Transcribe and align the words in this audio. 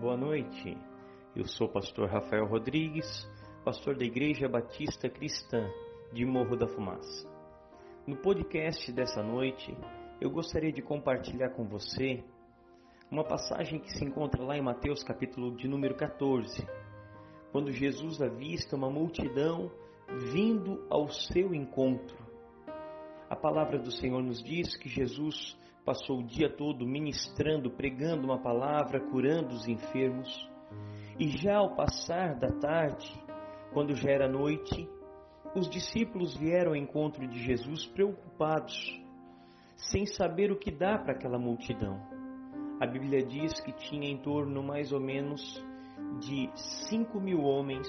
Boa 0.00 0.16
noite. 0.16 0.76
Eu 1.36 1.46
sou 1.46 1.68
o 1.68 1.70
pastor 1.70 2.08
Rafael 2.08 2.46
Rodrigues, 2.46 3.30
pastor 3.64 3.96
da 3.96 4.04
Igreja 4.04 4.48
Batista 4.48 5.08
Cristã 5.08 5.70
de 6.12 6.26
Morro 6.26 6.56
da 6.56 6.66
Fumaça. 6.66 7.28
No 8.04 8.16
podcast 8.16 8.92
dessa 8.92 9.22
noite, 9.22 9.74
eu 10.20 10.30
gostaria 10.30 10.72
de 10.72 10.82
compartilhar 10.82 11.50
com 11.50 11.64
você 11.64 12.24
uma 13.08 13.22
passagem 13.24 13.78
que 13.78 13.96
se 13.96 14.04
encontra 14.04 14.42
lá 14.42 14.56
em 14.56 14.62
Mateus 14.62 15.04
capítulo 15.04 15.56
de 15.56 15.68
número 15.68 15.94
14, 15.94 16.66
quando 17.52 17.70
Jesus 17.70 18.20
avista 18.20 18.74
uma 18.74 18.90
multidão 18.90 19.70
vindo 20.32 20.84
ao 20.90 21.08
seu 21.08 21.54
encontro. 21.54 22.23
A 23.28 23.36
palavra 23.36 23.78
do 23.78 23.90
Senhor 23.90 24.22
nos 24.22 24.42
diz 24.42 24.76
que 24.76 24.88
Jesus 24.88 25.56
passou 25.84 26.20
o 26.20 26.26
dia 26.26 26.48
todo 26.48 26.86
ministrando, 26.86 27.70
pregando 27.70 28.24
uma 28.24 28.38
palavra, 28.38 29.00
curando 29.00 29.54
os 29.54 29.66
enfermos. 29.68 30.48
E 31.18 31.28
já 31.28 31.56
ao 31.56 31.74
passar 31.74 32.34
da 32.38 32.50
tarde, 32.58 33.08
quando 33.72 33.94
já 33.94 34.10
era 34.10 34.28
noite, 34.28 34.88
os 35.54 35.68
discípulos 35.68 36.36
vieram 36.36 36.70
ao 36.70 36.76
encontro 36.76 37.26
de 37.26 37.38
Jesus 37.38 37.86
preocupados, 37.86 39.00
sem 39.76 40.04
saber 40.06 40.50
o 40.50 40.58
que 40.58 40.70
dar 40.70 41.02
para 41.02 41.12
aquela 41.12 41.38
multidão. 41.38 42.00
A 42.80 42.86
Bíblia 42.86 43.24
diz 43.24 43.60
que 43.60 43.72
tinha 43.72 44.08
em 44.08 44.18
torno 44.18 44.62
mais 44.62 44.92
ou 44.92 45.00
menos 45.00 45.62
de 46.20 46.50
cinco 46.88 47.20
mil 47.20 47.42
homens, 47.42 47.86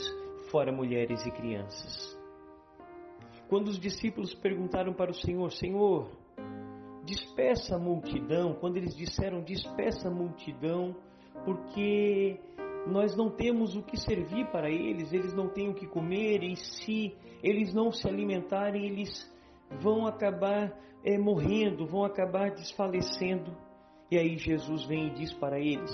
fora 0.52 0.72
mulheres 0.72 1.26
e 1.26 1.32
crianças. 1.32 2.25
Quando 3.48 3.68
os 3.68 3.80
discípulos 3.80 4.34
perguntaram 4.34 4.94
para 4.94 5.12
o 5.12 5.14
Senhor: 5.14 5.52
Senhor, 5.52 6.10
despeça 7.06 7.76
a 7.76 7.80
multidão, 7.80 8.56
quando 8.56 8.78
eles 8.78 8.96
disseram 8.96 9.42
despeça 9.42 10.08
a 10.08 10.12
multidão, 10.12 10.96
porque 11.44 12.40
nós 12.88 13.16
não 13.16 13.30
temos 13.30 13.76
o 13.76 13.84
que 13.84 13.98
servir 13.98 14.48
para 14.48 14.70
eles, 14.70 15.14
eles 15.14 15.34
não 15.34 15.48
têm 15.48 15.70
o 15.70 15.76
que 15.76 15.88
comer, 15.88 16.44
e 16.44 16.56
se 16.56 17.16
eles 17.44 17.74
não 17.74 17.92
se 17.92 18.08
alimentarem, 18.08 18.86
eles 18.86 19.32
vão 19.82 20.08
acabar 20.08 20.74
é, 21.04 21.18
morrendo, 21.18 21.86
vão 21.86 22.04
acabar 22.04 22.52
desfalecendo. 22.52 23.56
E 24.10 24.18
aí 24.18 24.38
Jesus 24.38 24.86
vem 24.86 25.08
e 25.08 25.14
diz 25.14 25.34
para 25.34 25.60
eles: 25.60 25.92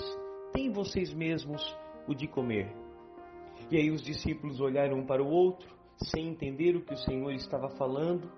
Tem 0.52 0.70
vocês 0.70 1.12
mesmos 1.12 1.62
o 2.06 2.14
de 2.14 2.26
comer. 2.26 2.74
E 3.70 3.76
aí 3.76 3.90
os 3.90 4.02
discípulos 4.02 4.60
olharam 4.60 4.98
um 4.98 5.06
para 5.06 5.22
o 5.22 5.28
outro, 5.28 5.81
sem 6.04 6.28
entender 6.28 6.76
o 6.76 6.84
que 6.84 6.94
o 6.94 6.98
Senhor 6.98 7.32
estava 7.32 7.68
falando, 7.70 8.30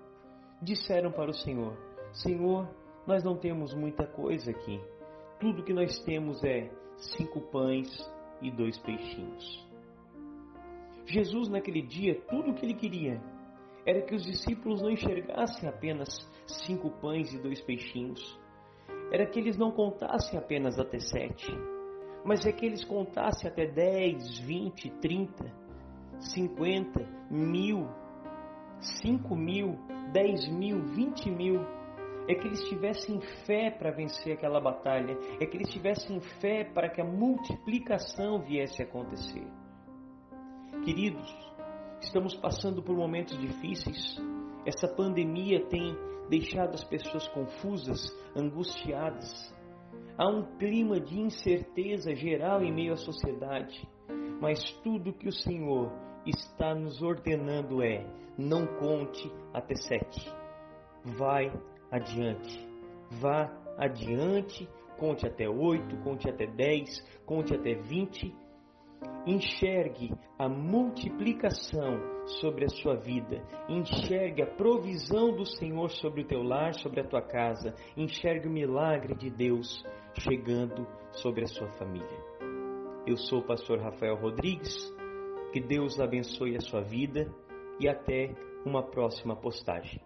disseram 0.61 1.11
para 1.11 1.29
o 1.29 1.33
Senhor: 1.33 1.75
Senhor, 2.11 2.67
nós 3.07 3.23
não 3.23 3.37
temos 3.37 3.73
muita 3.73 4.05
coisa 4.05 4.51
aqui. 4.51 4.79
Tudo 5.39 5.63
que 5.63 5.73
nós 5.73 5.99
temos 6.03 6.43
é 6.43 6.69
cinco 6.97 7.41
pães 7.51 7.87
e 8.41 8.49
dois 8.51 8.77
peixinhos. 8.79 9.65
Jesus, 11.05 11.49
naquele 11.49 11.81
dia, 11.81 12.19
tudo 12.29 12.51
o 12.51 12.53
que 12.55 12.65
ele 12.65 12.73
queria 12.73 13.21
era 13.85 14.01
que 14.01 14.15
os 14.15 14.23
discípulos 14.23 14.81
não 14.81 14.89
enxergassem 14.89 15.69
apenas 15.69 16.09
cinco 16.65 16.89
pães 16.99 17.31
e 17.33 17.37
dois 17.37 17.61
peixinhos, 17.61 18.39
era 19.11 19.27
que 19.27 19.39
eles 19.39 19.57
não 19.57 19.71
contassem 19.71 20.39
apenas 20.39 20.79
até 20.79 20.97
sete, 20.97 21.51
mas 22.23 22.43
é 22.45 22.51
que 22.51 22.65
eles 22.65 22.83
contassem 22.83 23.47
até 23.47 23.67
dez, 23.67 24.39
vinte, 24.39 24.89
trinta, 24.99 25.45
cinquenta, 26.19 27.05
mil, 27.29 27.87
cinco 29.01 29.35
mil, 29.35 29.77
dez 30.11 30.47
mil, 30.49 30.81
vinte 30.93 31.29
mil 31.29 31.61
é 32.27 32.33
que 32.33 32.47
eles 32.47 32.63
tivessem 32.67 33.21
fé 33.45 33.69
para 33.69 33.91
vencer 33.91 34.33
aquela 34.33 34.59
batalha, 34.59 35.15
é 35.39 35.45
que 35.45 35.57
eles 35.57 35.71
tivessem 35.71 36.19
fé 36.41 36.63
para 36.63 36.89
que 36.89 36.99
a 36.99 37.05
multiplicação 37.05 38.41
viesse 38.41 38.81
a 38.81 38.85
acontecer. 38.85 39.45
Queridos, 40.83 41.31
estamos 42.01 42.35
passando 42.35 42.81
por 42.81 42.95
momentos 42.95 43.37
difíceis. 43.39 44.19
Essa 44.65 44.87
pandemia 44.87 45.65
tem 45.67 45.95
deixado 46.27 46.73
as 46.73 46.83
pessoas 46.83 47.27
confusas, 47.27 48.01
angustiadas. 48.35 49.53
Há 50.17 50.29
um 50.29 50.43
clima 50.57 50.97
de 50.97 51.19
incerteza 51.19 52.15
geral 52.15 52.63
em 52.63 52.73
meio 52.73 52.93
à 52.93 52.97
sociedade, 52.97 53.85
mas 54.39 54.63
tudo 54.81 55.11
que 55.11 55.27
o 55.27 55.31
Senhor 55.31 55.91
está 56.25 56.73
nos 56.73 57.01
ordenando 57.01 57.83
é: 57.83 58.05
não 58.37 58.65
conte 58.65 59.29
até 59.53 59.75
sete. 59.75 60.31
Vai 61.03 61.51
adiante. 61.91 62.65
Vá 63.19 63.51
adiante, 63.77 64.67
conte 64.97 65.27
até 65.27 65.49
oito, 65.49 65.97
conte 65.97 66.29
até 66.29 66.47
dez, 66.47 66.89
conte 67.25 67.53
até 67.53 67.73
vinte. 67.73 68.33
Enxergue 69.25 70.13
a 70.37 70.47
multiplicação 70.47 71.99
sobre 72.41 72.65
a 72.65 72.69
sua 72.69 72.95
vida. 72.95 73.41
Enxergue 73.67 74.43
a 74.43 74.47
provisão 74.55 75.35
do 75.35 75.45
Senhor 75.45 75.89
sobre 75.89 76.21
o 76.21 76.27
teu 76.27 76.43
lar, 76.43 76.73
sobre 76.75 77.01
a 77.01 77.07
tua 77.07 77.21
casa. 77.21 77.73
Enxergue 77.97 78.47
o 78.47 78.51
milagre 78.51 79.15
de 79.15 79.29
Deus 79.29 79.83
chegando 80.19 80.87
sobre 81.11 81.43
a 81.43 81.47
sua 81.47 81.69
família. 81.73 82.23
Eu 83.07 83.17
sou 83.17 83.39
o 83.39 83.45
pastor 83.45 83.79
Rafael 83.79 84.15
Rodrigues. 84.15 84.93
Que 85.51 85.61
Deus 85.61 85.99
abençoe 85.99 86.55
a 86.55 86.61
sua 86.61 86.81
vida 86.81 87.31
e 87.79 87.87
até 87.87 88.33
uma 88.65 88.83
próxima 88.83 89.35
postagem. 89.35 90.01